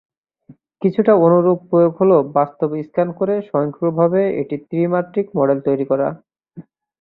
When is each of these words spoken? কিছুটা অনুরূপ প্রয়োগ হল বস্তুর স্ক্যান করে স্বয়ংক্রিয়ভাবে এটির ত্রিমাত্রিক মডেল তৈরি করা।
কিছুটা 0.81 1.13
অনুরূপ 1.25 1.59
প্রয়োগ 1.69 1.93
হল 1.99 2.11
বস্তুর 2.35 2.71
স্ক্যান 2.87 3.09
করে 3.19 3.33
স্বয়ংক্রিয়ভাবে 3.47 4.21
এটির 4.41 4.61
ত্রিমাত্রিক 4.69 5.27
মডেল 5.37 5.59
তৈরি 5.67 5.85
করা। 5.91 6.07